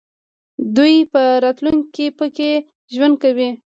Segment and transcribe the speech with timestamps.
[0.75, 2.51] دوی په راتلونکي کې پکې
[2.93, 3.49] ژوند کوي.